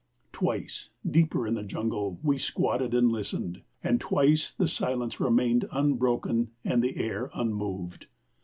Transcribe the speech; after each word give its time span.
Twice, 0.33 0.89
deeper 1.07 1.45
in 1.45 1.53
the 1.53 1.61
jungle, 1.61 2.19
we 2.23 2.39
squatted 2.39 2.95
and 2.95 3.11
listened, 3.11 3.61
and 3.83 4.01
twice 4.01 4.51
the 4.51 4.67
silence 4.67 5.19
remained 5.19 5.65
unbroken 5.71 6.49
and 6.65 6.81
the 6.83 6.97
air 6.97 7.29
unmoved. 7.35 8.07